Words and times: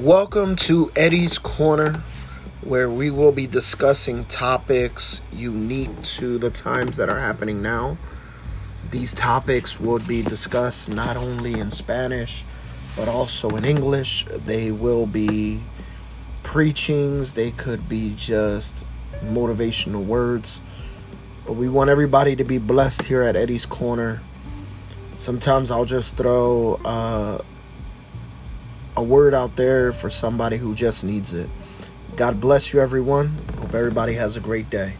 Welcome 0.00 0.56
to 0.56 0.90
Eddie's 0.96 1.38
Corner, 1.38 2.02
where 2.62 2.88
we 2.88 3.10
will 3.10 3.32
be 3.32 3.46
discussing 3.46 4.24
topics 4.24 5.20
unique 5.30 5.90
to 6.16 6.38
the 6.38 6.48
times 6.48 6.96
that 6.96 7.10
are 7.10 7.20
happening 7.20 7.60
now. 7.60 7.98
These 8.90 9.12
topics 9.12 9.78
will 9.78 9.98
be 9.98 10.22
discussed 10.22 10.88
not 10.88 11.18
only 11.18 11.60
in 11.60 11.70
Spanish, 11.70 12.46
but 12.96 13.08
also 13.08 13.50
in 13.56 13.66
English. 13.66 14.24
They 14.24 14.72
will 14.72 15.04
be 15.04 15.60
preachings, 16.44 17.34
they 17.34 17.50
could 17.50 17.86
be 17.86 18.14
just 18.16 18.86
motivational 19.22 20.06
words. 20.06 20.62
But 21.44 21.56
we 21.56 21.68
want 21.68 21.90
everybody 21.90 22.34
to 22.36 22.44
be 22.44 22.56
blessed 22.56 23.04
here 23.04 23.22
at 23.22 23.36
Eddie's 23.36 23.66
Corner. 23.66 24.22
Sometimes 25.18 25.70
I'll 25.70 25.84
just 25.84 26.16
throw 26.16 26.80
uh, 26.86 27.42
a 29.00 29.02
word 29.02 29.32
out 29.32 29.56
there 29.56 29.92
for 29.92 30.10
somebody 30.10 30.58
who 30.58 30.74
just 30.74 31.04
needs 31.04 31.32
it. 31.32 31.48
God 32.16 32.38
bless 32.38 32.74
you, 32.74 32.80
everyone. 32.80 33.28
Hope 33.58 33.74
everybody 33.74 34.12
has 34.12 34.36
a 34.36 34.40
great 34.40 34.68
day. 34.68 34.96